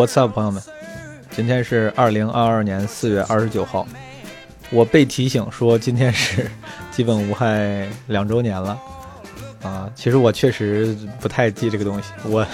[0.00, 0.62] What's up，朋友们，
[1.30, 3.86] 今天是二零二二年四月二十九号，
[4.70, 6.50] 我被提醒说今天是
[6.90, 8.80] 基本无害两周年了
[9.62, 9.90] 啊。
[9.94, 12.46] 其实我确实不太记这个东西，我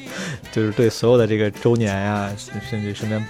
[0.50, 2.34] 就是对所有的这个周年呀，
[2.70, 3.22] 甚至身边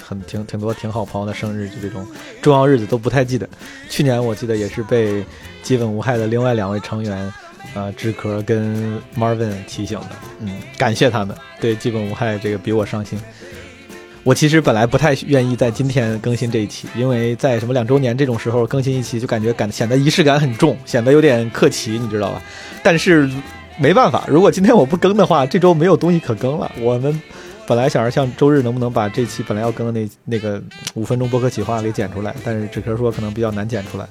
[0.00, 2.06] 很挺挺多挺好朋友的生日，就这种
[2.40, 3.48] 重要日子都不太记得。
[3.90, 5.26] 去年我记得也是被
[5.64, 7.34] 基本无害的另外两位成员。
[7.76, 10.08] 啊，纸壳跟 Marvin 提醒的，
[10.40, 13.20] 嗯，感谢他们，对基本无害这个比我上心。
[14.24, 22.42] 我其实本来不太愿意在今天更新这一期，因为在什么两周年这种时候更新一期，就感觉感显得仪式感很重，显得有点客气，你知道吧？
[22.82, 23.30] 但是
[23.78, 26.72] 没办法，如果今天我不更的话，这周没有东西可更了。
[26.80, 27.20] 我们
[27.66, 30.60] 本来想着像周日能不能把这期本来要更的那那个
[30.94, 34.08] 五分钟播客企划给剪出来，但是纸壳说可能比较难剪出来。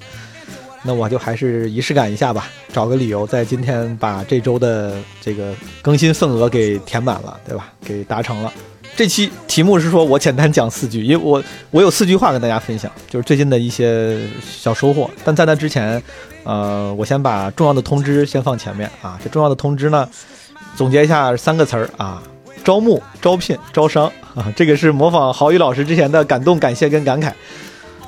[0.88, 7.74] 那我就还是仪式感一下吧，找个理由在今天把这周的这个更新份额给填满了，对吧？
[7.84, 8.54] 给达成了。
[8.96, 15.10] 这期题目是说我简单讲四句，因为我我有四句话跟大家分享，就是最近的一些小收获。
[15.24, 16.02] 但在那之前，
[16.44, 19.20] 呃，我先把重要的通知先放前面啊。
[19.24, 20.08] 这重要的通知呢，
[20.76, 22.22] 总结一下三个词儿啊：
[22.64, 24.06] 招募、招聘、招商
[24.36, 24.50] 啊。
[24.56, 27.34] 这个是模仿郝宇老师之前的感动、感谢跟感慨。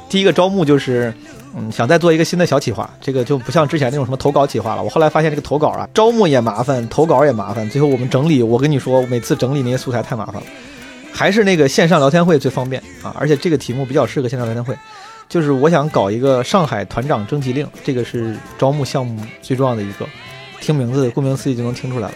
[0.07, 1.11] 第一个招募就是。
[1.55, 4.83] 嗯，想再做一个新的小企划，这个就不像之前那种什么投稿企划了。
[4.83, 7.67] 我后来发现这个投稿啊，招募也麻烦，投稿也麻烦。
[7.69, 10.43] 最后我们整理，我跟你说，每次整理那些素材太麻烦了，
[11.11, 13.15] 还是那个线上聊天会最方便啊！
[13.17, 14.77] 而且这个题目比较适合线上聊天会，
[15.27, 20.05] 就是我想搞一个上海团长征集令，这个是招募项目最重要的一个。
[20.59, 22.13] 听名字，顾名思义就能听出来了。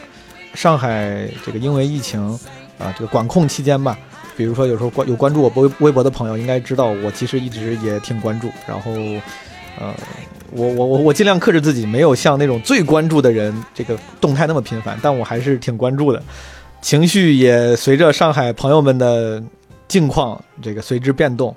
[0.54, 2.22] 上海这个因为疫情
[2.78, 3.98] 啊，这个管控期间吧。
[4.42, 8.50] 比如说，有时候关有关注我微微博的朋友应该知道，我其实一直也挺关注。
[8.68, 8.92] 然后，
[9.80, 9.94] 呃，
[10.50, 16.20] 我我我我尽量克制自己，没有像那种最关注的人这个动态那么频繁，但我还是挺关注的。
[16.82, 19.44] 情绪也随着上海朋友们的
[19.88, 21.56] 境况这个随之变动。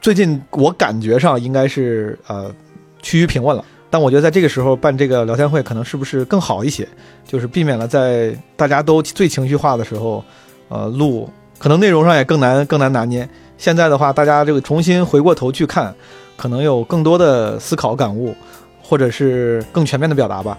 [0.00, 2.54] 最近我感觉上应该是呃
[3.02, 6.86] 趋于平稳了，但我觉得在这个时候办这个聊天会，可能是不是更好一些？
[7.26, 10.24] 就是避免了在大家都最情绪化的时候，
[10.68, 11.28] 呃录。
[11.60, 13.28] 可能内容上也更难更难拿捏。
[13.58, 15.94] 现在的话，大家这个重新回过头去看，
[16.38, 18.34] 可能有更多的思考感悟，
[18.82, 20.56] 或者是更全面的表达吧。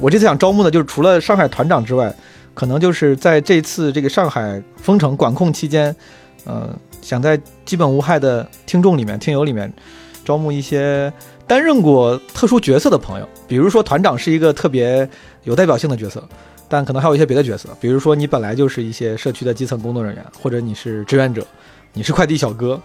[0.00, 2.12] 我这次想招募的，就是除了上海团长之外，
[2.52, 5.94] 可能就是在这次这个上海封城管控期间，
[6.44, 6.68] 呃，
[7.00, 9.72] 想在基本无害的听众里面、听友里面，
[10.24, 11.12] 招募一些
[11.46, 13.28] 担任过特殊角色的朋友。
[13.46, 15.08] 比如说，团长是一个特别
[15.44, 16.20] 有代表性的角色。
[16.68, 21.46] 但可能还有一些别的角色，比如说你本来就是一些社区的基层工作人员，或者你是志愿者，
[21.92, 22.80] 你是快递小哥。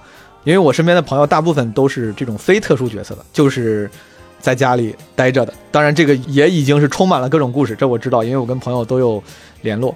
[0.45, 3.89] 因为我身边的朋友大部分都是这种非特殊角色的，就是
[4.39, 5.53] 在家里待着的。
[5.69, 9.21] 当然，这个也已经是充满了各种故事，这我知道，因为我跟朋友都有
[9.61, 9.93] 联络。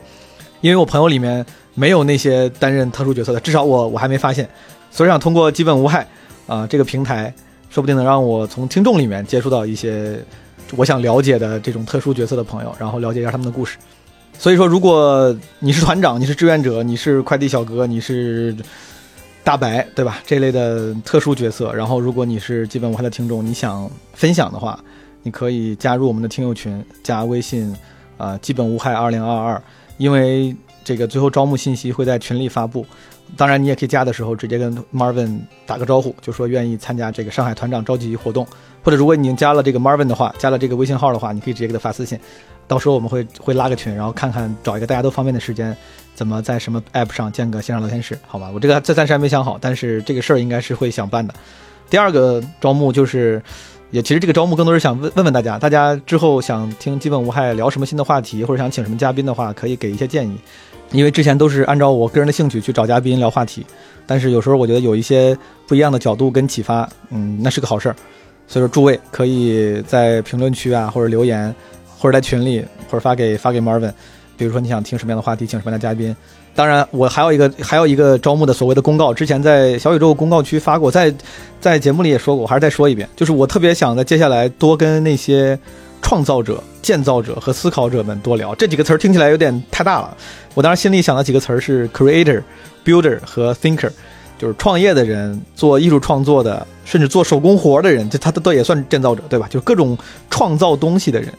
[0.60, 4.48] 因为我朋友里面没有那些担任特殊角色的，至少我我还没发现。
[4.92, 6.06] 所以想通过基本无害
[6.46, 7.34] 啊这个平台，
[7.70, 10.20] 说不定能让我从听众里面接触到一些。
[10.76, 13.78] 我想了解的这种特殊角色的朋友，然后了解一下他们的故事。
[14.38, 18.56] 所以说，如果你是团长，你是志愿者，你是快递小哥，你是
[19.44, 20.20] 大白，对吧？
[20.26, 24.80] 这类的特殊角色，然后如果你是基本无害的听众，你想分享的话，
[25.22, 27.76] 你可以加入我们的听友群，加微信，
[28.18, 29.62] 啊，基本无害二零二二，
[29.98, 32.86] 因为这个最后招募信息会在群里发布。
[33.36, 38.46] 当然，你也可以加的时候直接跟 Marvin 打个招呼，就说愿意参加这个上海团长召集活动。
[38.84, 42.20] 或者如果你已经加了这个 Marvin 的话，加了这个微信号的话，你可以直接给他发私信，
[42.68, 45.76] 到时候我们会会拉个群，然后看看找一个大家都方便的时间，
[46.14, 48.52] 怎么在什么 App 上建个线上聊天室，好吧？
[48.54, 51.34] 我这个这暂时还没想好，但是这个事儿应该是会想办的。
[51.90, 53.42] 第二个招募就是，
[53.94, 60.36] 也其实这个招募更多是想问问问大家，大家之后想听基本无害聊什么新的话题，或者想请什么嘉宾的话，可以给一些建议，
[60.92, 63.64] 因为之前都是按照我个人的兴趣去找嘉宾聊话题，
[64.08, 65.38] 但是有时候我觉得有一些
[65.68, 67.96] 不一样的角度跟启发，嗯，那是个好事儿。
[68.48, 71.54] 所以说，诸位可以在评论区啊，或者留言，
[72.00, 73.94] 或者在群里，或者发给发给 Marvin。
[74.36, 76.16] 比如说你想听什么样的话题，请什么样的嘉宾。
[76.56, 81.14] 当然，我还有一个还有一个招募的所谓的公告，之前在小宇宙公告区发过，在
[81.60, 85.58] 在节目里也说过，我还是再说一遍，就是我特别想在接下来多跟那些
[86.02, 88.54] 创造者、建造者和思考者们多聊。
[88.56, 90.16] 这几个词儿听起来有点太大了，
[90.54, 92.42] 我当时心里想的几个词儿是 creator、
[92.86, 93.90] builder 和 thinker。
[94.36, 99.48] 就是创业的人，做艺术创作的，甚至做手工活的人，这他都都也算建造者，对吧？
[99.48, 99.98] 就是各种
[100.30, 101.32] 创造东西的人。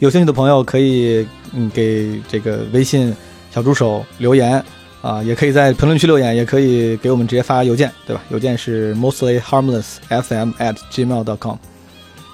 [0.00, 3.14] 有兴趣的朋友可以嗯给这个微信
[3.50, 4.62] 小助手留言
[5.02, 8.22] 啊，也可以在评论区留言，也可以给我们直接发邮件，对吧？
[8.30, 11.56] 邮件是 mostly harmless fm at gmail dot com。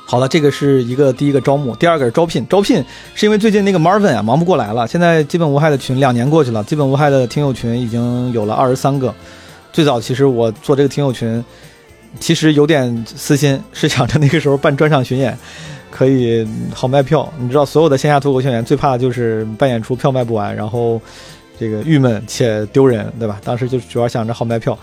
[0.09, 2.47] 好了，这个是一个第一个招募，第二个是招聘。
[2.49, 2.85] 招聘
[3.15, 4.87] 是因为最近那个 Marvin 啊忙不过来了。
[4.87, 9.13] 现在基本无害的群两年过去了，基本无害的听友群已经有了二十三个。
[9.73, 11.45] 最早其实我做这个听友群，
[12.21, 15.37] 其实有点私心，是想着那个时候办专场巡演
[15.91, 17.31] 可以好卖票。
[17.39, 21.01] 你知道，所有的线下脱口秀演员最怕的就是办演出票卖不完，然后
[21.59, 23.41] 这个郁闷且丢人，对吧？
[23.45, 24.77] 当时就主要想着好卖票。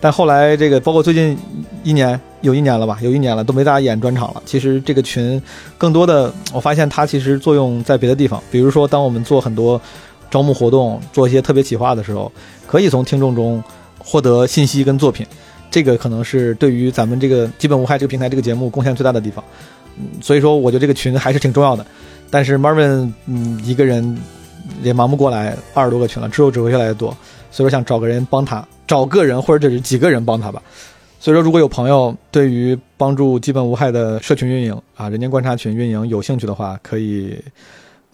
[0.00, 1.36] 但后来这个包括最近
[1.82, 4.42] 一年有一年了吧，有一年了都没大演专场了。
[4.46, 5.42] 其实这个群
[5.76, 8.40] 更多的，我发现它其实作用在别的地方。
[8.50, 9.80] 比如说，当我们做很多
[10.30, 12.30] 招募活动、做一些特别企划的时候，
[12.66, 13.60] 可以从听众中
[13.98, 15.26] 获得信息跟作品。
[15.70, 19.44] 这个可能是对于咱们这个基本无害这个平台这个节目贡献最大的地方。
[19.96, 21.84] 嗯，所以说我觉得这个群还是挺重要的。
[22.30, 24.18] 但是 Marvin 嗯一个人
[24.82, 27.16] 也忙不过来二十多个群了，之后只会越来越多。
[27.50, 28.66] 所以说想找个人帮他。
[28.86, 30.62] 找个人或者只是几个人帮他吧，
[31.20, 37.36] 所以说如果有朋友对于帮助基本无害的社群运营啊，人间观察群运营有兴趣的话，可以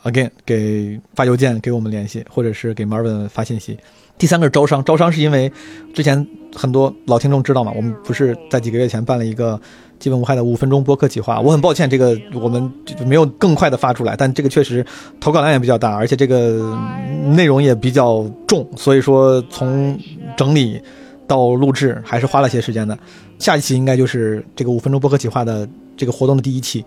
[0.02, 3.78] again 给发邮件给我们联系，或者是给 Marvin 发信息。
[4.18, 5.52] 第三个是招商，招商是因为
[5.92, 9.60] 之前很多老听众知道嘛，我们不是在几个月前办了一个。
[9.96, 12.70] 基本无害的五分钟播客企划，我很抱歉，这个我们
[13.06, 14.84] 没有更快的发出来，但这个确实
[15.18, 16.76] 投稿量也比较大，而且这个
[17.28, 19.98] 内容也比较重，所以说从
[20.36, 20.82] 整理
[21.26, 22.98] 到录制还是花了些时间的。
[23.38, 26.84] 下一期应该就是这个五分钟播客企划的这个活动的第一期。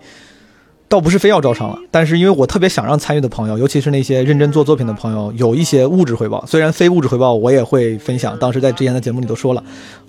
[0.88, 6.42] 倒不是非要招商了，但是因为我特别想让参与的朋友，尤其是那些认真做作品的朋友，有一些物质回报。
[6.46, 9.62] 虽然非物质回报我也会分享，当时在之前的节目里都说了，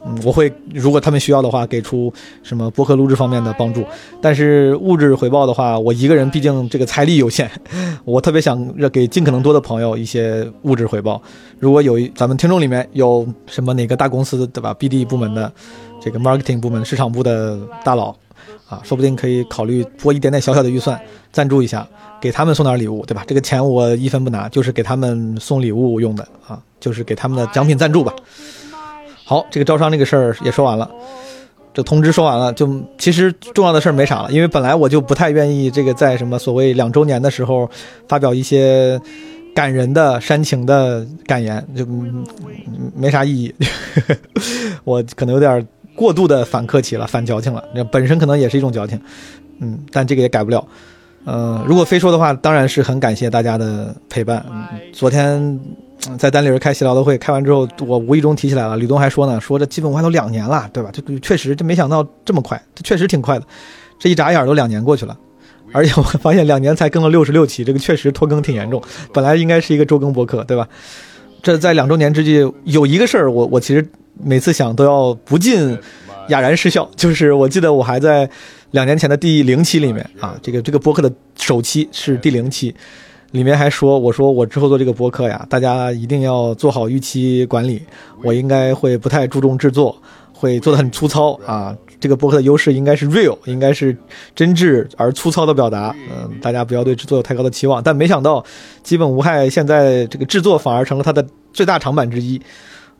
[0.05, 2.11] 嗯，我会如果他们需要的话，给出
[2.43, 3.83] 什么播客录制方面的帮助。
[4.21, 7.51] 但是物质回报的话，我一个人毕竟这个财力有限，
[8.05, 11.21] 我特别想给尽可能多的朋友一些物质回报。
[11.59, 15.51] 如果有咱们听众里面有什么哪个大公司对吧，BD 部门的
[16.01, 18.15] 这个 marketing 部门、市场部的大佬。
[18.67, 20.99] 啊，说不定可以考虑拨一点点小小的预算
[21.31, 21.87] 赞助一下，
[22.21, 23.23] 给他们送点礼物，对吧？
[23.27, 28.13] 这个钱我一分不拿，就是给他们送礼物用的啊，就是给他们的奖品赞助吧。
[29.25, 30.89] 好，这个招商这个事儿也说完了，
[31.73, 37.69] 这通知说完了，就其实重要的事儿没啥了，因为本来我就不太愿意这个在什么所谓两周年的时候
[38.07, 38.99] 发表一些
[39.55, 41.85] 感人的煽情的感言，就
[42.95, 43.55] 没啥意义，
[44.83, 45.67] 我可能有点。
[45.99, 48.97] 过度的反客气了，反矫情了，那本身可能也是一种矫情，
[49.59, 50.65] 嗯，但这个也改不了。
[51.25, 54.45] 呃，如果非说的话，当然是很感谢大家的陪伴。
[54.93, 55.59] 昨天
[56.17, 60.89] 在单立人开闲聊的会，开完之后，我无意中提起来了，吕东还说呢，说这基本无害都两年了，对吧？
[60.93, 63.45] 这确实，这没想到这么快，这确实挺快的，
[63.99, 65.17] 这一眨眼都两年过去了。
[65.73, 68.81] 而且我发现两年才更了六十六期，这个确实拖更挺严重。
[69.13, 70.65] 本来应该是一个周更博客，对吧？
[71.43, 73.85] 这在两周年之际，有一个事儿，我我其实。
[74.23, 75.77] 每次想都要不禁
[76.27, 78.29] 哑然失笑，就是我记得我还在
[78.71, 82.75] 两年前的第零期里面啊，这个这个播客的首期是第零期，
[83.31, 87.81] 里面还说我说我之后做这个播客呀，大家一定要做好预期管理，
[88.23, 89.99] 我应该会不太注重制作，
[90.31, 91.75] 会做的很粗糙啊。
[91.99, 93.97] 这个播客的优势应该是 real，应该是
[94.33, 97.83] 真挚而粗糙的表达，嗯，大家不要对制作有太高的期望。
[97.83, 98.41] 但没想到，
[98.81, 102.39] 基本无害，现在这个制作反而成了它的最大长板之一。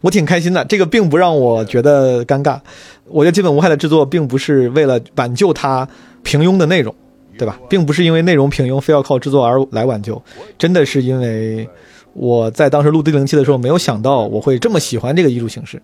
[0.02, 2.60] 我挺开心的，这个并不让我觉得尴尬。
[3.06, 5.88] 我觉得基本无害的制作并不是为了挽救它
[6.24, 6.94] 平庸的内容，
[7.38, 7.60] 对吧？
[7.70, 10.22] 并不是因为内容平庸非要靠制作而来挽救，
[10.58, 11.68] 真的是因为
[12.14, 15.82] 我在当时录第零期的时候没有想到我会这么喜欢这个艺术形式。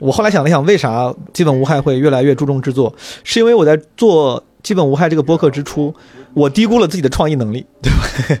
[0.00, 2.94] 我后来想了想，为啥基本无害会越来越注重制作？
[3.24, 5.94] 是因为我在做基本无害这个播客之初，
[6.38, 8.40] 我低估了自己的创意能力，对吧？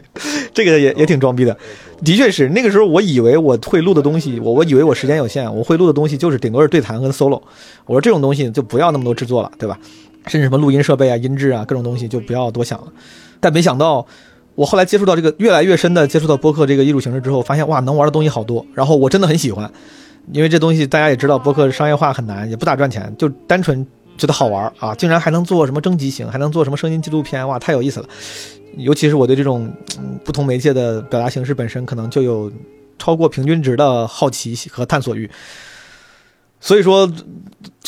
[0.54, 1.56] 这个也也挺装逼的。
[2.04, 7.42] 的确是那个时候，我以为我会录的东西，我我以为我时间有限，我会录的东西就是顶多是对谈跟 solo。
[7.86, 9.76] 我说这种东西就不要那么多制作了，对吧？
[10.26, 12.86] 甚至什么录音设备啊、音质啊各种东西就不要多想了。
[13.40, 14.06] 但没想到，
[14.54, 18.64] 我后来接触到这个越来越深的接触到播客这个艺术形式之后，发现哇，能玩的东西好多。
[18.74, 19.70] 然后我真的很喜欢，
[20.32, 23.84] 因为这东西大家也知道，播客商业化很难，也不咋赚钱，就单纯
[24.18, 24.94] 觉得好玩啊！
[24.94, 28.08] 竟然还能做什么征集型，还能做什么声音纪录片，哇，太有意思了。
[28.76, 29.72] 尤其是我对这种
[30.24, 32.52] 不同媒介的表达形式本身，可能就有
[32.98, 35.30] 超过平均值的好奇和探索欲。
[36.60, 37.10] 所以说，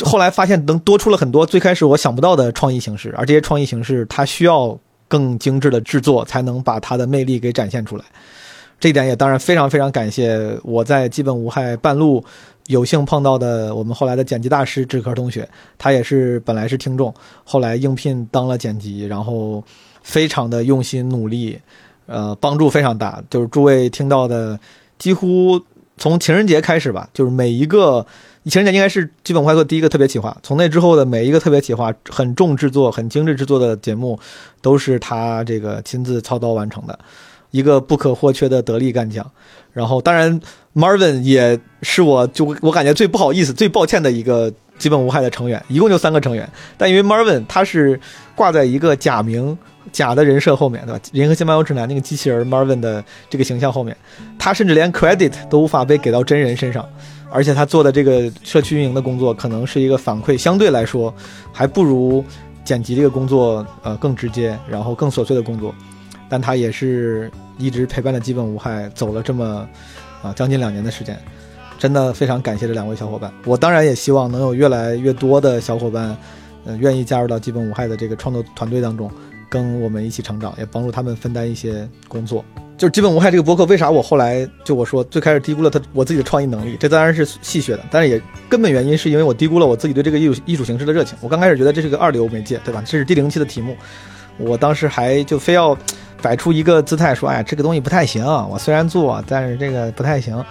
[0.04, 8.04] 后来发现能多出了很多最开始我想不到的创意形式，而这些创意形式它需要更精致的制作，才能把它的魅力给展现出来。
[8.78, 12.24] 这一点也当然非常非常感谢我在基本无害半路
[12.70, 15.46] 有幸碰到的我们后来的剪辑大师志科同学，
[15.76, 19.62] 他也是本来是听众，后来应聘当了剪辑，然后。
[20.02, 21.60] 非常的用心努力，
[22.06, 23.22] 呃，帮助非常大。
[23.28, 24.58] 就是诸位听到的，
[24.98, 25.60] 几乎
[25.98, 28.04] 从情人节开始吧，就是每一个
[28.46, 34.18] 情人节应该是基本无害做第一个特别企划，从那之后的每一个特别企划，很重制作、很精致制作的节目，
[34.62, 36.98] 都是他这个亲自操刀完成的，
[37.50, 39.24] 一个不可或缺的得力干将。
[39.72, 40.40] 然后，当然
[40.74, 46.48] ，Marvin 也是我就我感觉最不好意思、最抱歉的一个基本无害的成员，一共就三个成员。
[46.76, 47.98] 但因为 Marvin 他是
[48.34, 49.56] 挂在一个假名、
[49.92, 51.00] 假的人设后面，对吧？
[51.12, 53.96] 《银河系漫游指南》那个机器人 Marvin 的这个形象后面，
[54.38, 56.84] 他甚至连 credit 都无法被给到真人身上。
[57.32, 61.14] 而且他做的这个社区运营的工作，可能是一个反馈，相对来说
[61.52, 62.24] 还不如
[62.64, 65.72] 剪辑这个工作呃更直接，然后更琐碎的工作。
[66.30, 67.30] 但他也是。
[67.62, 69.68] 一直陪伴的基本无害走了这么
[70.22, 71.14] 啊将近两年的时间，
[71.78, 73.30] 真的非常感谢这两位小伙伴。
[73.44, 76.16] 我当然也希望能有越来越多的小伙伴，
[76.64, 79.10] 呃，愿意加入到基本无害的这个创作团队当中，
[79.50, 82.42] 跟我们一起成长，也帮助他们分担一些工作。
[82.78, 86.78] 就是基本无害这个博客，为啥我后来就我说最开始低估了他我自己的创意能力？
[86.80, 88.18] 这当然是戏谑的，但是也
[88.48, 91.14] 根本原因是因为我低估了我自己对这个艺术艺术形式的热情。
[91.20, 92.82] 我刚开始觉得这是个二流媒介，对吧？
[92.86, 93.76] 这是第零期的题目，
[94.38, 95.76] 我当时还就非要。
[96.22, 98.24] 摆出一个姿态说：“哎呀，这个东西不太行。
[98.48, 100.42] 我虽然做，但是这个不太行。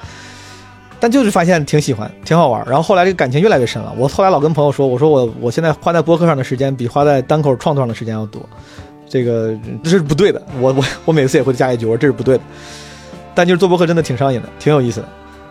[0.99, 2.61] 但就是发现挺喜欢，挺好玩。
[2.65, 3.93] 然后后来这个感情越来越深了。
[3.97, 8.41] 我后来老跟朋友说：‘我说我我现在花在播客上的时间比花在单口创作上的时间要多。’
[9.07, 10.41] 这个这是不对的。
[10.59, 12.43] 我我我每次也会加一句：我说这是不对的。
[13.33, 15.07] 但就是做播客真的挺上瘾的，挺有意思的，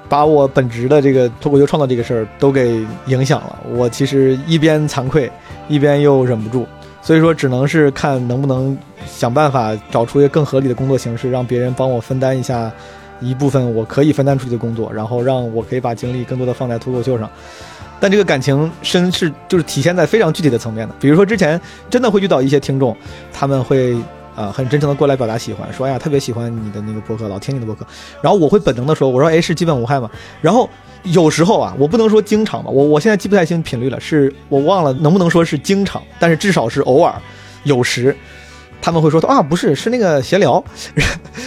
[0.09, 3.59] 把我本职的这个脱口秀创作这个事儿都给影响了。
[3.75, 5.31] 我其实一边惭愧，
[5.69, 6.67] 一边又忍不住。”
[7.09, 12.71] 所以说，只能是看能不能想办法找出一个更合理的工作形式，让别人帮我分担一下
[13.19, 17.31] 一部分我可以分担出去的工作，然后让我可以把精力更多的放在脱口秀上。
[17.99, 22.95] 但这个感情深是就是体现在非常具体的层面的，比如说之前真的会遇到一些听众，
[23.33, 23.97] 他们会
[24.39, 27.87] 啊很真诚的过来表达喜欢，说哎呀特别喜欢你的那个播客，老听你的播客，
[28.23, 30.09] 然后我会本能的说，我说哎是基本无害吗？
[30.41, 30.69] 然后。
[31.05, 37.15] 有时候啊，我不能说经常吧，我我现在记不太清频率了，是我忘了能不能说是经常，但是至少是偶尔，
[37.63, 38.15] 有时
[38.83, 40.63] 他们会说啊，不是，是那个闲聊。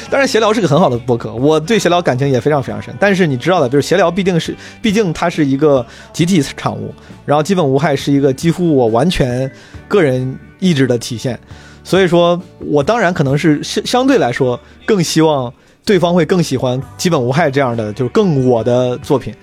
[0.09, 2.95] 当然，闲聊是个很好的播客，我对闲聊感情也非常非常深。
[2.97, 6.95] 但是你知道的，就是闲聊毕竟是，毕竟它是一个集体产物，
[7.25, 9.51] 然后基本无害是一个几乎我完全
[9.89, 11.37] 个人意志的体现，
[11.83, 15.51] 所以说我当然可能是相相对来说更希望。
[15.83, 19.33] 对方会更喜欢基本无害这样的，就是更我的作品，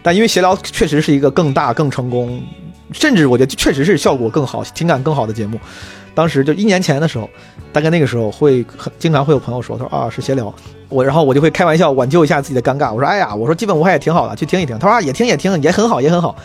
[0.00, 2.40] 但因为闲聊确实是一个更大、更成功，
[2.92, 5.58] 甚至我觉得确实是效果更好、情感更好的节目。
[6.14, 7.28] 当时就一年前的时候，
[7.72, 10.54] 大概那个时候会很经常会有朋友说，他说啊是闲聊，
[10.88, 14.78] 我然后我就会开玩笑挽救一下自己的尴尬，我说哎呀，我说基本无害也挺好的，去听一听。
[14.78, 16.36] 他说啊也听也听也很好也很好。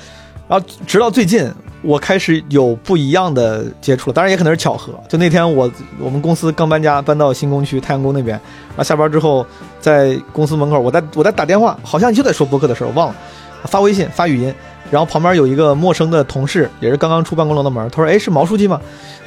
[0.53, 4.93] 然后直到最近，我开始有不一样的接触了，当然也可能是巧合。
[5.09, 5.67] 就那天我
[5.97, 9.43] 我们公司刚搬家，搬到新工区太阳宫那边，然后下班之后
[9.79, 13.15] 在公司门口，我在我在打电话，好像就在说博客的事，我忘了，
[13.63, 14.53] 发微信发语音，
[14.91, 18.79] 然后旁边有一个陌生的同事，也是刚刚出办公楼的门，他说：“哎，是毛书记吗？”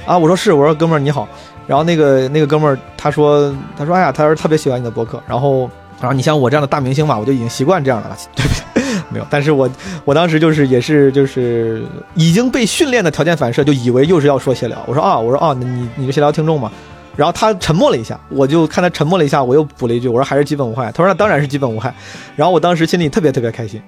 [0.06, 1.26] 啊，我说是，我说哥们儿你好。
[1.66, 5.68] 然后那个那个哥们儿他说他说哎呀，他说特别喜欢你的博客，然后。
[5.98, 8.75] 然后你像我这样的大明星嘛，我就已经习惯这样的了，对不对？
[9.30, 9.70] 但是我
[10.04, 11.82] 我当时就是也是就是
[12.14, 14.82] 已经被训练的条件反射，就以为又是要说闲聊。
[14.86, 16.70] 我说啊，我说啊，你你是闲聊听众吗？
[17.16, 20.92] 然后他沉默了一下，我就看他沉默了一下，我又补了一句，我说还是基本无害。
[20.92, 21.94] 他说那当然是基本无害。
[22.34, 23.80] 然后我当时心里特别特别开心，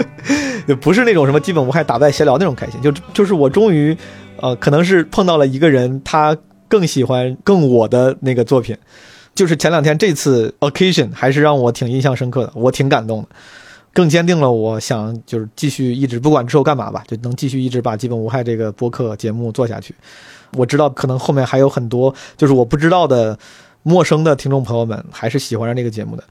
[0.68, 3.96] 也不是那种什么基本无害打败闲聊那种开心，就就是我终于
[4.36, 6.36] 呃可能是碰到了一个人，他
[6.68, 8.76] 更喜欢更我的那个作品。
[9.34, 13.28] 就是前两天这次 occasion 还是让我挺印象深刻的，我挺感动的，
[13.96, 19.94] 更坚定了我想就是继续一直不管之后干嘛吧，就能继续一直把基本无害这个播客节目做下去。
[20.52, 23.38] 我知道可能后面还有很多就是我不知道的
[23.82, 26.22] 陌生的听众朋友们还是喜欢上这个节目的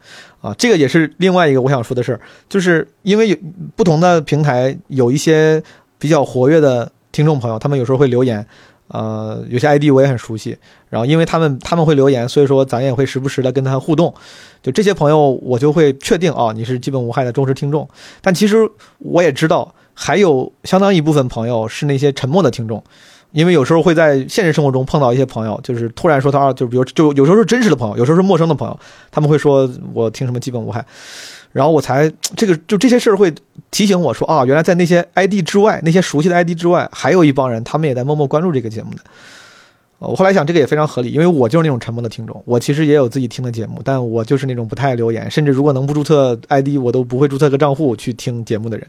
[0.42, 3.36] 啊，这个也是另外一个我想说的事儿，就是因为有
[3.76, 5.64] 不同的平台有一些
[5.98, 8.46] 比较活跃的听众朋友，他们有时候会留言。
[8.88, 10.58] 呃，有些 ID 我也很熟悉，
[10.90, 14.14] 然后因为他们他们会留言，所以说咱也会时不时的跟他互动。
[14.62, 17.88] 就这些朋友，我就会确定啊，你是基本无害的忠实听众。
[18.22, 22.84] 但其实我也知道，还有相当一部分朋友是那些沉默的听众，
[23.32, 28.80] 因为有时候会在现实生活中碰到一些朋友，就是突然说他，就比如就有时候是真实的朋友，有时候是陌生的朋友，
[29.12, 30.86] 他们会说我听什么基本无害。
[31.56, 33.34] 然后我才这个就这些事儿会
[33.72, 39.00] 提醒我说啊，原来在那些 ID 之外，那些熟悉的 ID 之外，还有一帮人，他们也在默默关注这个节目的。
[40.00, 42.44] 我后来想，这个也非常合理，因为我就是那种沉默的听众。
[42.46, 48.86] 我其实也有自己听的节目，但我就是那种不太留言，甚至如果能不注册 ID，我都不会注册个账户去听节目的人。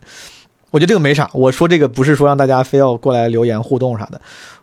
[0.73, 1.31] 我觉得这个没啥。
[1.33, 4.21] 我说这个不是说让大家非要过来留言互动啥的，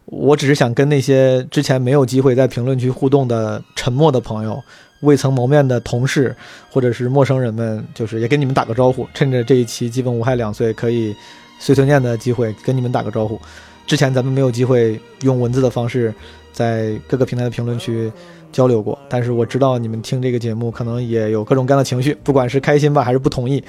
[0.07, 4.61] 我只是想跟那些之前没有机会在评论区互动的沉默的朋友。
[5.03, 6.35] 未曾谋面的同事
[6.71, 9.07] 或者是陌生人们，就是也跟你们打个招呼。
[9.13, 11.15] 趁着这一期基本无害两岁可以
[11.59, 13.39] 碎碎念的机会，跟你们打个招呼。
[13.85, 16.13] 之前咱们没有机会用文字的方式
[16.51, 18.11] 在各个平台的评论区
[18.51, 23.61] 交流过，但是我知道你们听这个节目可能也有各种各样的情绪，不管是开心吧还是不同意，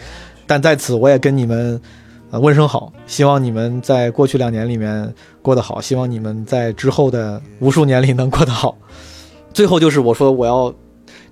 [0.47, 1.81] 但在此我也跟你们
[2.31, 5.13] 呃问声好，希望你们在过去两年里面
[5.43, 8.77] 过得好，希望你们在之后的无数年里能过得好。
[9.53, 10.73] 最后就是我说我要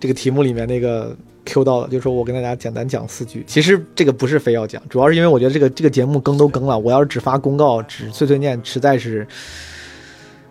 [0.03, 3.45] 这个题目里面那个 Q 到了，就说我跟大家简单讲四句。
[3.47, 9.25] 其实这个不是非要讲，主要是因为我觉得这个这个节目更都更了，我要是只发公告只碎碎念，实在是，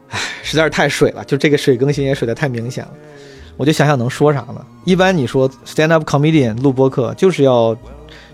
[0.07, 1.21] 唉，实在是太水了。
[1.25, 2.93] 就这个水更新也水的太明显了，
[3.57, 4.65] 我就想想能说啥呢？
[4.85, 7.75] 一般你说 stand up comedian 录播课就是要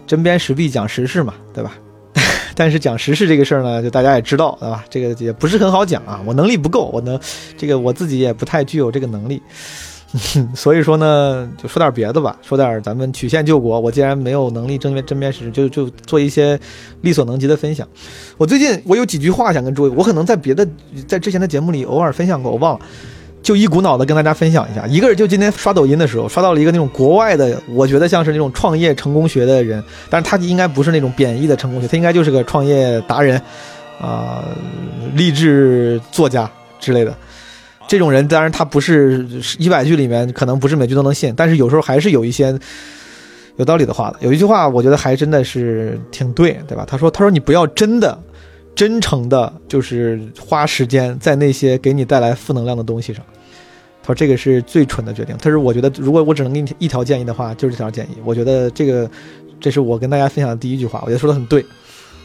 [0.06, 1.74] 针砭时弊讲时事嘛，对吧？
[2.54, 4.86] 但是讲时事这个事儿呢，就大家也知道，对吧？
[4.88, 7.20] 这个也不是很好讲啊，我能力不够，我能，
[7.58, 9.42] 这个我自己也不太具有这个能力，
[10.56, 13.80] 所以说呢，就说点别的吧，说点咱们曲线救国。
[13.80, 16.60] 我既然没有能力针砭针砭时，就就做一些
[17.02, 17.88] 力所能及的分享。
[18.38, 20.66] 我最近我有几句话想跟诸位，我可能在别的
[21.08, 22.86] 在之前的节目里偶尔分享过，我忘了。
[23.44, 33.42] 就一股脑的跟大家分享一下，一个人就今天刷抖音的时候刷到了一个那种国外的，我觉得像是那种创业成功学的人，但是他应该不是那种贬义的成功学，他应该就是个创业达人，
[34.02, 34.44] 啊，
[35.14, 36.50] 励志作家
[36.80, 37.16] 之类的。
[37.88, 39.26] 这种人当然他不是
[39.58, 42.58] 一百句里面可能不是每句都能信，但是有时候还是有一些
[43.56, 44.18] 有道理的话的。
[44.22, 46.86] 有一句话我觉得还真的是挺对，对吧？
[46.88, 48.18] 他说：“他说你不要真的。”
[48.78, 53.26] 真诚的，就是花时间在那些给你带来负能量的东西上。
[54.04, 55.36] 他说这个是最蠢的决定。
[55.42, 58.10] 他说我觉得，如果我只能给你一条建议的话，就是这条建议。
[58.24, 59.10] 我觉得这个，
[59.60, 61.02] 这是我跟大家分享的第一句话。
[61.02, 61.66] 我觉得说的很对。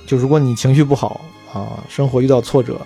[0.07, 1.23] 就如果你情绪不好
[1.55, 2.79] 啊，生活遇到挫折，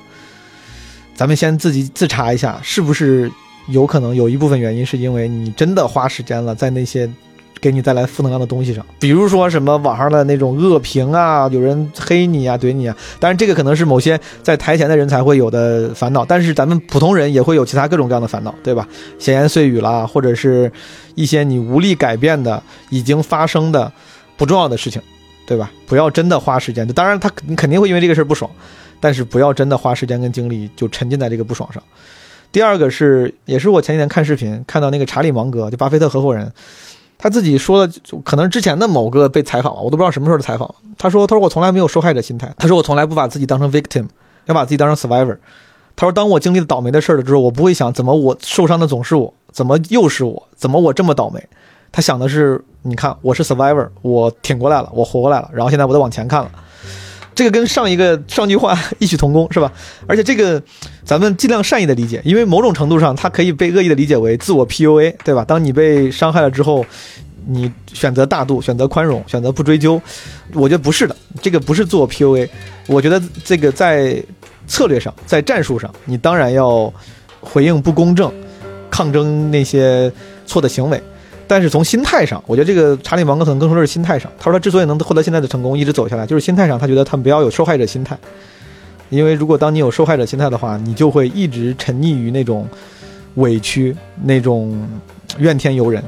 [1.16, 3.30] 咱们先自己自查一下，是不是
[3.68, 7.10] 有可能有一部分原因是因为你真的花时间了在那些。
[7.58, 12.94] 给你带来负能量的东西上，比如说什么网上的那种恶评啊，有人黑你啊、怼你啊。
[13.18, 18.86] 当然，这个可能是某些在台前的人才会有的烦恼，但是咱们普通人也会有其他各种各样的烦恼，对吧？
[19.18, 20.70] 闲言碎语啦，或者是
[21.14, 23.90] 一些你无力改变的、已经发生的
[24.36, 25.00] 不重要的事情，
[25.46, 25.70] 对吧？
[25.86, 26.86] 不要真的花时间。
[26.88, 28.48] 当然，他你肯定会因为这个事儿不爽，
[29.00, 31.82] 但是不要真的花时间跟精力就沉浸在这个不爽上。
[32.52, 36.50] 第二个是，也是我前几天看视频看到那个查理芒格，就巴菲特合伙人。
[37.18, 37.92] 他自己说的，
[38.24, 40.74] 可能之前的某个被采访，我都不知道什么时候的采访。
[40.98, 42.54] 他说：“他说我从来没有受害者心态。
[42.58, 44.06] 他说我从来不把自己当成 victim，
[44.44, 45.36] 要把自己当成 survivor。
[45.96, 51.42] 他说当我经历了倒霉的事儿了之后，我不会想怎么我受伤的总是我，怎么又是我，怎么我这么倒霉。
[51.90, 56.50] 他想的是，你看我是 survivor，我挺过来了，我活过来了，然后现在我在往前看了。”
[57.36, 59.70] 这个跟上一个上句话异曲同工，是吧？
[60.06, 60.60] 而且这个
[61.04, 65.44] 咱们尽量善意的理解，因为某种程度上它可以被恶意的理解为自我 PUA，对吧？
[65.44, 66.84] 当你被伤害了之后，
[67.46, 70.00] 你选择大度，选择宽容，选择不追究，
[70.54, 72.48] 我觉得不是的，这个不是自我 PUA。
[72.86, 74.20] 我觉得这个在
[74.66, 76.90] 策略上，在战术上，你当然要
[77.40, 78.32] 回应不公正，
[78.90, 80.10] 抗争那些
[80.46, 81.02] 错的行为。
[81.48, 84.30] 但是从心态上，我觉得这个查理芒格可能更说的是心态上。
[84.38, 88.18] 他说他之所以能获得现在的成功，一直走下来，就是心态上，他觉得他们不要有受害者心态。
[89.10, 92.68] 因为如果当你有受害者心态的话，你就会一直沉溺于那种
[93.36, 94.84] 委屈、那种
[95.38, 96.02] 怨天尤人。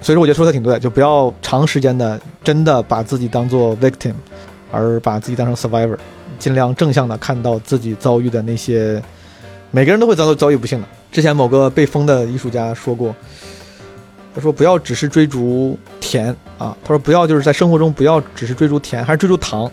[0.00, 4.12] 所以说，我觉得说的挺对，就不要长时间的真的把自己当做 victim，
[4.70, 5.96] 而把自己当成 survivor，
[6.38, 9.02] 尽量正向的看到自己遭遇的那些，
[9.72, 10.86] 每个人都会遭遭遇不幸的。
[11.10, 13.12] 之前某个被封的艺术家说过。
[14.34, 19.70] 他说：“不要只是追逐甜啊！”他说：“不要就是在生活中不要只是追逐甜，还是追逐糖。”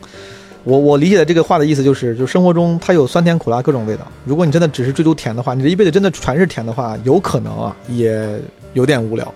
[0.63, 4.11] 我我理解的这个话的意思就是，就生活中它有酸甜苦辣各种味道。
[4.23, 8.41] 如果你真的只是追逐甜的话，你这一辈子真的全是甜的话，有可能啊也
[8.73, 9.31] 有点无聊。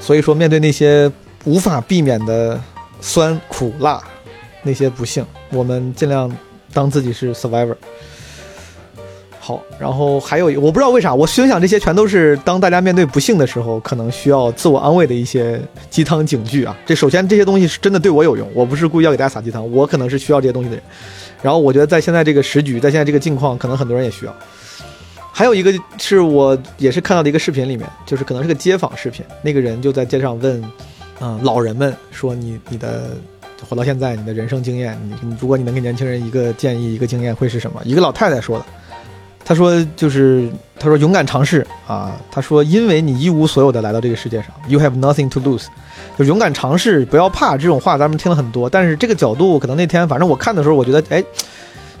[0.00, 1.08] 所以说，面对那些
[1.44, 2.60] 无法避免的
[3.00, 4.02] 酸苦辣，
[4.64, 6.28] 那些不幸，我们尽量
[6.72, 7.76] 当自己是 survivor。
[9.42, 16.76] 好，然后还有我不知道为啥，我心想这些全都是当大家面对不幸的时候，可能需要自我安慰的一些鸡汤警句啊。
[16.84, 20.84] 这首先这些东西是真的对我有用，我不是故意要给大家撒鸡汤，我可能是需要这些东西的人。
[21.40, 24.36] 然后我觉得在现在这个时局，在现在这个境况，可能很多人也需要。
[25.32, 30.62] 还有一个是我也是看到的一个视频里面，就是可能是个街访视频，那个人就在街上问，
[31.18, 33.16] 嗯，老人们说你你的
[33.66, 37.80] 活到现在你的人生经验，你如果你能给年轻人一个建议一个经验会是什么？
[37.86, 38.66] 一个老太太说的。
[39.50, 42.16] 他说：“就是他说勇敢尝试啊。
[42.30, 45.64] 他说，因为你一无所有的来到这个世界上，you have nothing to lose，
[46.16, 47.56] 就勇敢尝试，不要怕。
[47.56, 51.20] 这种话咱们听了很多，但是这个角度可能那天反正我看的时候，我觉得哎，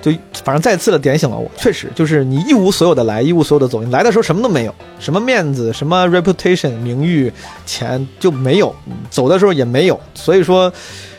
[0.00, 0.12] 就
[0.44, 3.82] 反正再次的点醒了我，确实就是你一无所有的来，一无所有的走。
[3.82, 7.32] 你来的时候什么都没有，什么面子、什么 reputation、名誉、
[7.66, 8.72] 钱就没有，
[9.10, 9.98] 走的时候也没有。
[10.14, 10.72] 所以说，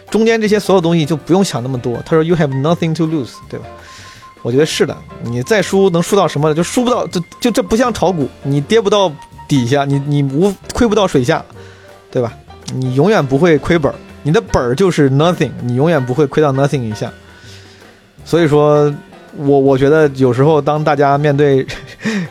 [0.09, 1.97] 中间这些所有东西就不用想那么多。
[2.05, 3.65] 他说 you have nothing to lose，对吧？
[4.41, 6.53] 我觉得是的，你再输能输到什么？
[6.53, 9.11] 就输不到，就就这不像炒股，你跌不到
[9.47, 11.43] 底下，你你无亏不到水下，
[12.09, 12.33] 对吧？
[12.73, 17.11] 你永远不会亏本，你的本儿就是 nothing，你永远不会亏到 nothing 以下。
[18.23, 18.93] 所以说，
[19.37, 21.65] 我我觉得有时候当大家面对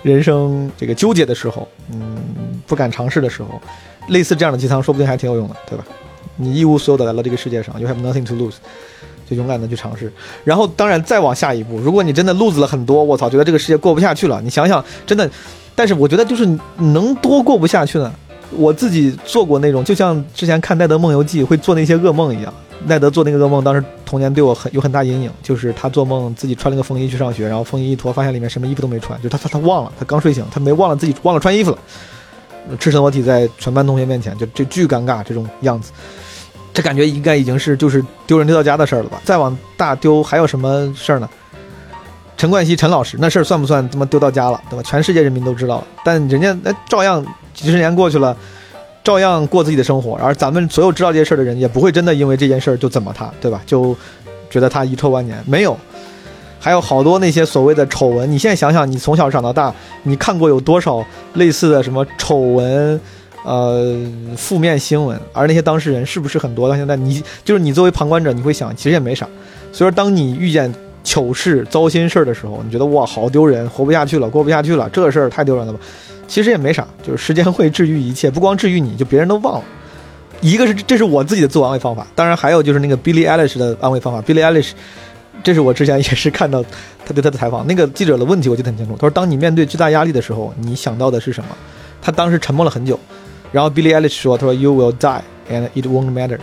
[0.02, 2.16] 人生这个纠结的时候，嗯，
[2.66, 3.60] 不敢尝试的时候，
[4.08, 5.84] 类似这样的鸡汤说不定还挺有用的，对吧？
[6.36, 8.54] 你一无所有的来到这个世界上，you have nothing to lose，
[9.30, 10.12] 就勇敢的去尝试。
[10.44, 15.30] 然后，当然再往下一步，如果你真的路子了很多，我操，觉得这个世界过不下去了，你想想，真的，
[15.74, 16.44] 但是我觉得就是
[16.76, 18.12] 能多过不下去呢？
[18.56, 22.52] 我自己做过那种，就像之前看《奈德梦游记》会做那些噩梦一样。
[22.86, 31.78] 奈德做那个噩梦，当时童年对我很有很大阴影，就是他做梦自己穿了个风衣去上学，然后风衣一脱，发现里面什么衣服都没穿，就他他他忘了，他刚睡醒，他没忘了自己忘了穿衣服了，
[32.78, 35.92] 赤身裸体在全班同学面前，就就巨尴尬这种样子，
[36.72, 39.20] 这感觉应该已经是就是丢人丢到家的事儿了吧？
[39.24, 41.28] 再往大丢还有什么事儿呢？
[42.36, 44.82] 陈冠希陈老师那事儿算不算他妈丢到家了，对吧？
[44.82, 48.36] 全世界人民都知道，但人家那照样几十年过去了。
[49.02, 53.58] 照样过自己的生活，而咱们所有知道这些事儿的人，也不会真的因为这件事儿就怎么他，对吧？
[53.64, 53.96] 就
[54.50, 55.42] 觉得他遗臭万年。
[55.46, 55.74] 没有，
[56.60, 58.30] 还有好多那些所谓的丑闻。
[58.30, 61.02] 你现在想想，你从小长到大，你看过有多少
[61.32, 63.00] 类似的什么丑闻，
[63.44, 63.96] 呃，
[64.36, 65.18] 负面新闻？
[65.32, 66.68] 而那些当事人是不是很多？
[66.68, 69.26] 到现在，你就是你作为旁观者，你会想，其实也没啥。
[69.72, 70.72] 所以说，当你遇见
[71.02, 75.78] 糗事、糟心事儿的时候，你觉得哇，好丢人，活不下去了，过不下去了，这事儿太丢人了吧？
[76.28, 79.64] 其实也没啥，就是时间会治愈一切，不光治愈你，就别人都忘了。
[80.40, 84.22] 一个是这是我自己的自我安慰方法，当然还有就是那个 Billie Eilish 的安慰方法。
[84.22, 84.70] Billie Eilish，
[85.42, 86.62] 这是我之前也是看到
[87.04, 88.94] 他对他的采访，那个记者的问题我记得很清楚。
[88.94, 91.50] 他说：“当你面对巨大压力的时候，你想到的是什么？”
[92.02, 92.98] 他当时沉默了很久，
[93.52, 96.38] 然后 Billie Eilish 说：“他说 You will die and it won't matter。”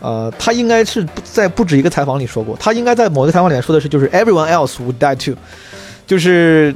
[0.00, 5.36] 呃，他应该是在不止一个采访里说过，他应该在某个采访里面说的是，就是 Everyone else would die too，
[6.06, 6.74] 就是。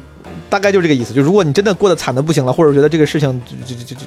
[0.50, 4.06] 大概就这个意思，就如果你真的过得惨的不行了，或者觉得这个事情就就就就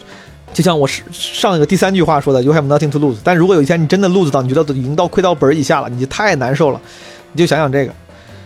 [0.54, 3.18] 就像我上一个第三句话说的，you have nothing to lose。
[3.24, 6.80] 但如果有一天你真的 lose 到，你觉得已经到亏到本儿以下了，你就太难受了，
[7.32, 7.94] 你就想想这个，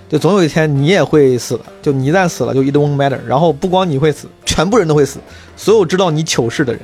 [0.07, 1.63] 就总有一天你也会死的。
[1.81, 3.17] 就你一旦死了，就 it won't matter。
[3.27, 5.19] 然后不光你会死，全部人都会死，
[5.57, 6.81] 所有知道你糗事的人，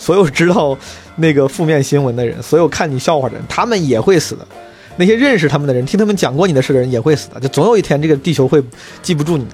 [0.00, 0.76] 所有知道
[1.16, 4.46] 那个负面新闻的人，所有看你笑话的人，他们也会死的。
[4.96, 7.38] 那些认识他们的人，听他们讲过你的事的人也会死的。
[7.38, 8.62] 就总有一天这个地球会
[9.02, 9.50] 记不住你的。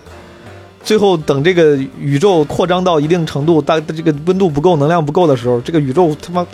[0.82, 6.46] 最后等这个宇宙扩张到一定程度，大这个温度不够、能量不够的时候，这个宇宙他妈，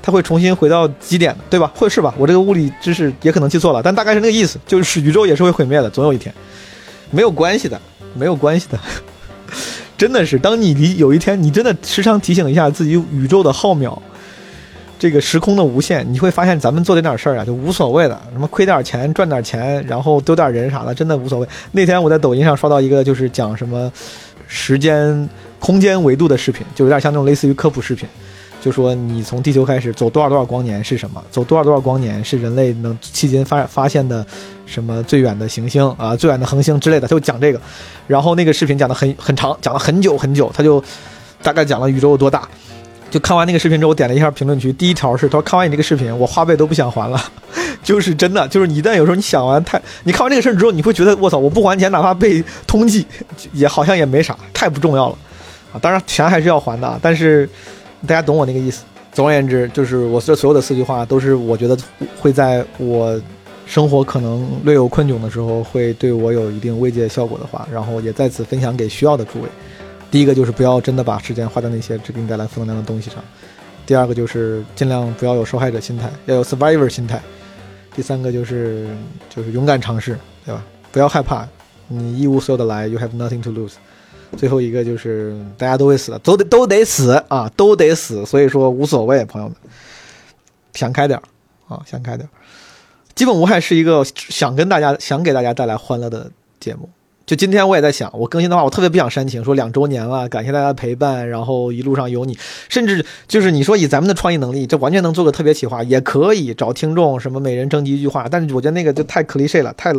[0.00, 1.72] 它会重新回到基点，对吧？
[1.74, 2.14] 会是吧？
[2.16, 6.32] 我这个物理知识也可能记错了，但大概是那个意思，就是宇宙也是会毁灭的，总有一天，
[7.10, 7.80] 没有关系的，
[8.14, 8.78] 没有关系的，
[9.96, 10.38] 真的是。
[10.38, 13.96] 当你离有一天，你真的时常提醒一下自己宇宙的浩渺。
[14.96, 21.48] 这个时空的无限，你会发现咱们做这点事儿啊，就无所谓的，什么亏点钱、赚点钱，然后丢点人啥的，真的无所谓。
[21.72, 23.92] 那天我在抖音上刷到一个，就是讲什么
[24.46, 25.28] 时间、
[25.58, 28.08] 空间维度的视频，就有点像那种类似于科普视频，
[28.64, 34.26] 就说你从地球开始走多少多少光年是什么，走多少多少光年是人类能迄今发发现的
[34.64, 37.60] 什么最远的行星啊、最远的恒星之类的，他就讲这个。
[38.06, 40.82] 然后那个视频讲的很很长，讲了很久很久，他就
[41.42, 42.48] 大概讲了宇宙有多大。
[43.10, 47.22] 就看完那个视频之后，我点了一下评论区，第一条是他说看完你这个视频，我花呗都不想还了，
[47.84, 53.04] 就是真的，就是你一旦有时候你想完太，你看完这个事儿之后，你会觉得我操，我不还钱，哪怕被通缉，
[53.52, 55.18] 也好像也没啥，太不重要了
[55.74, 55.78] 啊。
[55.82, 57.46] 当然钱还是要还的，但是
[58.06, 58.84] 大家懂我那个意思。
[59.12, 61.76] 总而言之，就是我这所有的四句话都是我觉得
[62.18, 63.20] 会在我
[63.64, 69.48] 生活可能略有困窘的时候，会对我有一定慰藉效果的话，然后也在此分享给需要的诸位。
[70.10, 73.22] 第一个就是不要真的把时间花在那些只给你带来负能量的东西上，
[73.86, 77.20] 第二个就是尽量不要有受害者心态，要有 survivor 心态，
[77.94, 78.88] 第三个就是
[79.30, 80.62] 就是勇敢尝试，对吧？
[80.92, 81.46] 不要害怕，
[81.88, 83.74] 你一无所有的来，you have nothing to lose。
[84.34, 89.56] 最后一个就是大家都会死的，都得都得死啊，都得死，所以说无所谓，朋友们，
[90.74, 91.22] 想开点儿
[91.74, 92.30] 啊，想开点儿。
[93.14, 96.88] 基本无害是一个想跟大家想给大家带来欢乐的节目。
[97.26, 102.36] 就今天我也在想，我更新的话，我特别不想煽情，说两周年了，感谢大家的陪伴，然后一路上有你，
[102.68, 109.90] 甚至就是你说以咱们的创意能力，这完全能做个特别企划，也可以找听众什么每人征集一句话，但是我觉得那个就太 cliché 了，太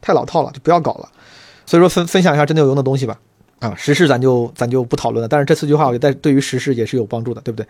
[0.00, 1.08] 太老套了，就不要搞了。
[1.66, 3.18] 所以说分分享一下真的有用的东西吧。
[3.62, 7.66] 啊，时事咱就咱就不讨论了，但是这四句话我觉得对于时事也是有帮助的，对不对？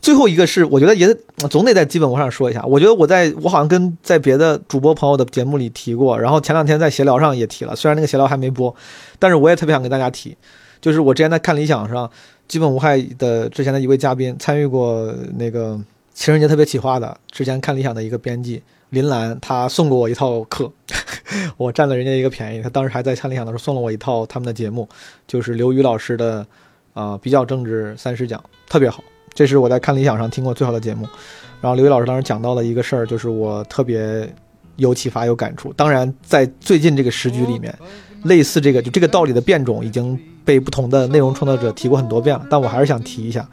[0.00, 1.14] 最后一个是，我觉得也
[1.50, 2.64] 总得在基本无上说一下。
[2.64, 8.74] 我觉得我在我好像跟在别的主播朋友的节目里提过，然后前两天在闲聊上也提了，虽然那个闲聊还没播，
[9.18, 10.36] 但是我也特别想跟大家提，
[10.80, 12.10] 就是我之前在看理想上
[12.48, 15.78] 基本无害的之前的一位嘉宾，参与过那个
[16.16, 20.72] 情人节特别企划的，之前看理想的一个编辑林兰，他送过我一套课，
[21.58, 24.88] 我占了人家一个便宜，他当时还在看理想的时候送了我一套他们的节目，
[25.28, 26.44] 就是刘宇老师的
[26.94, 29.04] 啊比较政治三十讲，特别好。
[29.34, 31.06] 这是我在看理想上听过最好的节目，
[31.60, 34.26] 然后刘宇老师当时讲到了一个事儿，就是我特别
[34.76, 35.70] 有启发、有感触。
[35.74, 37.78] 当然，在最近这个时局里面，
[38.24, 43.46] 类似这个就这个道理的变种已经被不同的内容创作者提过很多遍了，但我还是想提一下。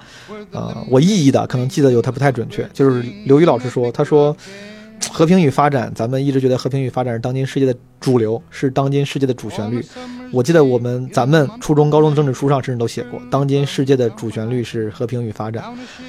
[0.52, 4.34] 呃，我意义的可能记得有它不太准确，就是刘宇老师说，他说。
[5.12, 9.86] 和平与发展，咱们一直觉得和平与发展是当今世界的主流，是当今世界的主旋律。
[10.32, 15.62] 我记得我们咱们初中、高中的政治书上甚至都写过，当今世界的主旋律是和平与发展。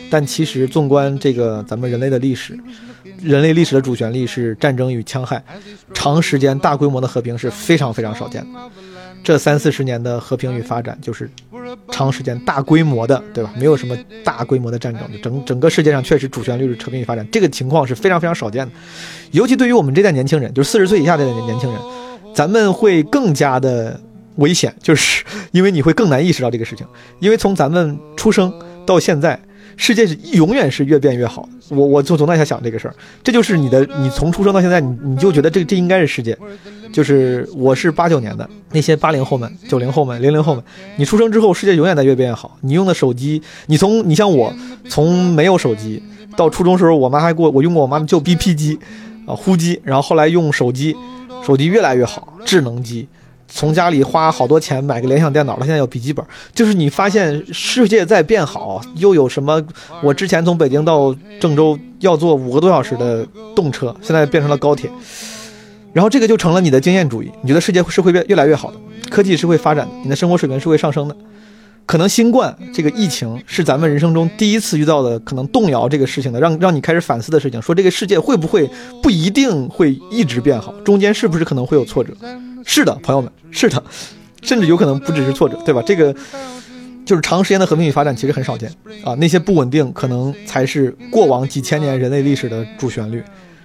[0.08, 2.56] 但其实纵观这个咱们人类的历史，
[3.20, 5.42] 人类历史的主旋律是战争与戕害，
[5.92, 8.60] 长时间大规模的和平是非常非常少见的。
[9.24, 11.28] 这三四十年的和平与发展，就是
[11.90, 13.50] 长时间大规模的，对吧？
[13.56, 18.72] 没有什么大规模的战争，整整个世界上确实主旋律是和平与发展，这个情况是非常非常少见的。
[19.32, 21.80] 尤其对于我们这代年轻人，就是四十岁以下的年轻人，
[22.34, 23.98] 咱们会更加的
[24.36, 26.86] 危险，就是因为你会更难意识到这个事情，
[27.18, 28.52] 因为从咱们出生
[28.84, 29.40] 到现在。
[29.76, 36.36] 世界是永远是越变越好，我我就总在想这个事儿，这就是你的，你从出生到现在，你你就觉得这这应该是世界，
[36.92, 40.62] 就是我是八九年的那些八零后们、九零后们、零零后们，
[40.96, 42.56] 你出生之后，世界永远在越变越好。
[42.60, 44.52] 你用的手机，你从你像我，
[44.88, 46.02] 从没有手机
[46.36, 48.78] 到初中时候，我妈还给我我用过我妈的旧 BP 机，
[49.26, 50.94] 啊呼机，然后后来用手机，
[51.44, 53.08] 手机越来越好，智能机。
[53.48, 59.62] 从家里花好多钱买个联想电脑了，现在有笔记本，就是你发现世界在变好，又有什么？
[60.02, 64.90] 我之前从北京到郑州要坐五个多小时的动车，现在变成了高铁，
[65.92, 68.76] 然后这个就成了你的经验主义，你觉得世界是会变越来越好的，
[69.10, 71.16] 科技是会发展的，你的生活水平是会上升的。
[71.86, 78.68] 可能新冠这个疫情是咱们人生中第一次遇到的，可能动摇这个事情的，让让你开始反思的事情，说这个世界会不会
[79.02, 82.12] 不一定会一直变好，中间是不是可能会有挫折？
[82.64, 83.82] 是的，朋友们，是的，
[84.42, 85.82] 甚至有可能不只是挫折，对吧？
[85.84, 86.14] 这个
[87.04, 88.70] 就是长时间的和平与发展其实很少见
[89.04, 93.22] 啊，那些不稳定可能才是过往几千年人类历史的主旋律，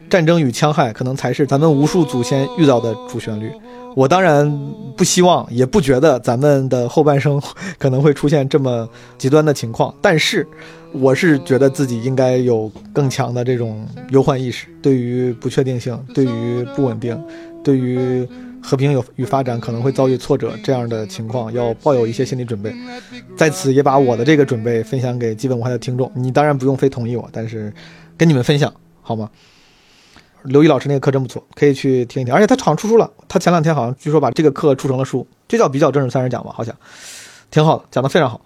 [0.09, 3.51] 战争与戕害可能才是咱们无数祖先遇到的主旋律。
[3.95, 4.49] 我当然
[4.95, 7.41] 不希望，也不觉得咱们的后半生
[7.77, 10.47] 可能会出现这么极端的情况，但是
[10.91, 17.19] 我是觉得自己应该有更强的这种忧患意识，对于不确定性，对于不稳定，
[17.63, 18.25] 对于
[18.61, 22.73] 和平有与发展可能会遭遇挫折这样的情况，要抱有一些心理准备。
[23.35, 27.73] 在此也把我的这个准备分享给基本无害的听众，你当然不用非同意我，但是
[28.15, 29.29] 跟你们分享好吗？
[30.43, 32.33] 刘毅老师那个课真不错，可以去听一听。
[32.33, 36.75] 而且他好像出书了，他前两天好像据说把这个课出成了书，这叫比较政治三十讲吧，好像
[37.51, 38.41] 挺好的，讲的非常好。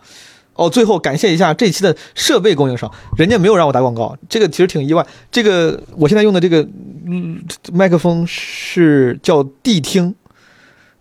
[0.55, 5.05] 哦，最后感谢一下这期的设备供应商，人家没有让我打广告，这个其实挺意外。
[5.31, 6.61] 这个我现在用的这个
[7.05, 10.13] 嗯麦克风是叫谛听，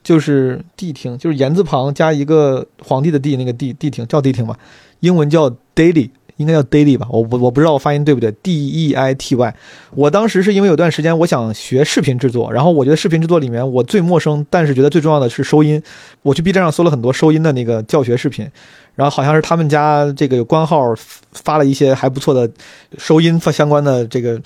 [0.03, 4.59] 就是谛听，就是言字旁加一个皇帝的帝，那个谛谛听叫谛听吧，
[5.01, 6.11] 英文叫 Daily。
[6.43, 9.55] 应该叫 Daily 吧，我我我不知道我发音对不对，D E I T Y。
[9.95, 15.83] 我当时是因为有段时间我想学视频制作，然后我觉得视频制作里面我最陌生，但是觉得最重要的是收音。
[16.23, 18.47] 我去 B 站上搜了很多收音的那个教学视频，
[18.95, 20.95] 然后好像是他们家这个有官号
[21.33, 22.51] 发了一些还不错的
[22.99, 24.41] 收音相关的这个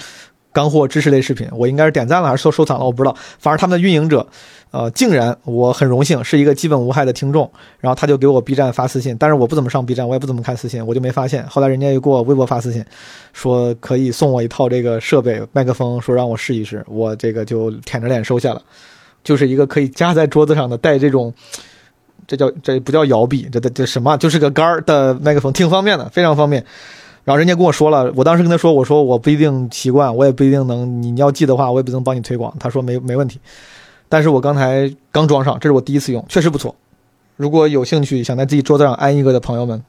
[0.53, 3.17] 干货知识类视频，我应该是点赞了还是收收藏了，我不知道。
[3.39, 4.27] 反正他们的运营者。
[4.73, 11.47] 呃，竟然我很荣幸是一个基本无害的听众，然后他就给我 B 站发私信，但是我不怎么上 B 站，我也不怎么看私信，我就没发现。
[11.47, 12.85] 后来人家又给我微博发私信，
[13.33, 18.61] 说可以送我一套这个设备麦克风，说让我试一试，我这个就舔着脸收下了，
[19.25, 21.33] 就是一个可以夹在桌子上的带这种，
[22.27, 24.17] 这叫这不叫摇臂，这这这什么？
[24.19, 26.63] 就是个杆儿的麦克风，挺方便的，非常方便。
[27.25, 32.55] 然后人家跟我说了，我当时跟他说，我说我不一定习惯，我也不一定能，你要寄的话，我也不能帮你推广。
[32.61, 33.41] 他说没没问题。
[34.09, 36.75] 但是我刚才刚装上，这是我第一次用，确实不错。
[37.37, 39.83] 如果有兴趣想在自己桌子上安一个的朋友们，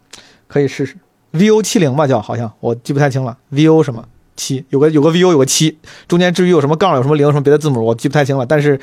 [0.48, 0.98] 可以试试。
[1.34, 3.38] VO 七零吧，叫好像我记不太清了。
[3.52, 4.66] VO 什么七？
[4.70, 5.78] 有个有个 VO 有个七，
[6.08, 8.46] 中间至于有什么杠有什么零什么别的字母，我记不太清了。
[8.46, 8.80] 但是，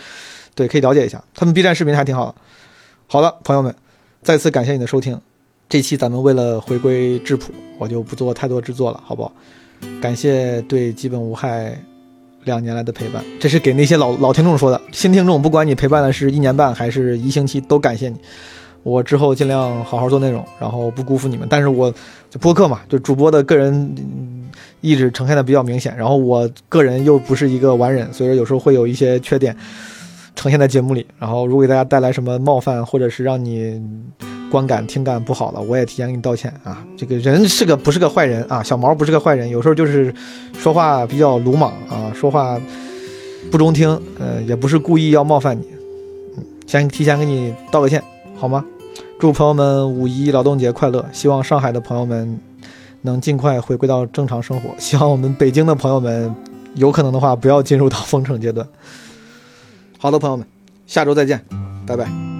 [0.55, 1.23] 对，可以了解一下。
[1.35, 2.35] 他们 B 站视频还挺好的。
[3.07, 3.75] 好的，朋友们，
[4.23, 5.21] 再次感谢你的收听。
[5.69, 9.33] 这期咱们为了回归质朴，我就不做太多制作了，好不好？
[10.01, 11.79] 感谢对基本无害。
[12.45, 14.81] 两年来的陪伴，这是给那些老老听众说的。
[14.93, 18.17] 新听众，不管你陪伴的是一年半还是一星期，都感谢你。
[18.83, 21.49] 我之后尽量好好做内容，然后不辜负你们。
[21.51, 21.91] 但是我
[22.29, 23.95] 就播客嘛，就主播的个人
[24.83, 29.57] 意志呈现的比较明显，然后我个人又不是一个完人，所以说有时候会有一些缺点
[30.37, 31.07] 呈现在节目里。
[31.19, 33.81] 然后如果给大家带来什么冒犯，或者是让你
[34.55, 36.87] 观感听感不好了，我也提前给你道歉啊。
[36.97, 40.15] 这个人是个不是个坏人啊，小毛不是个坏人，有时候就是
[40.57, 42.57] 说话比较鲁莽啊，说话
[43.51, 45.65] 不中听，呃，也不是故意要冒犯你，
[46.37, 48.01] 嗯，先提前给你道个歉，
[48.37, 48.65] 好吗？
[49.19, 51.05] 祝朋友们五一劳动节快乐！
[51.13, 52.39] 希望上海的朋友们
[53.03, 54.71] 能尽快回归到正常生活。
[54.79, 56.33] 希望我们北京的朋友们
[56.75, 58.65] 有可能的话不要进入到封城阶段。
[59.99, 60.47] 好的，朋友们，
[60.87, 61.45] 下周再见，
[61.87, 62.34] 拜拜。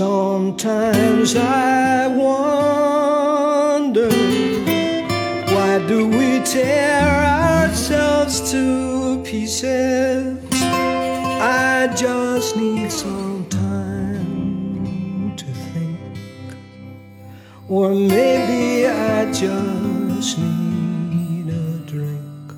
[0.00, 4.08] Sometimes I wonder
[5.54, 10.38] why do we tear ourselves to pieces?
[10.62, 13.19] I just need some
[17.70, 22.52] Or maybe I just need a drink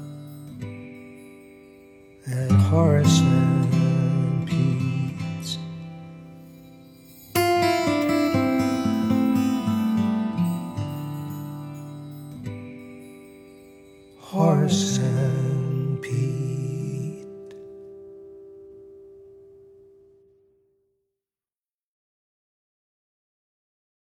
[2.27, 3.12] at Horace.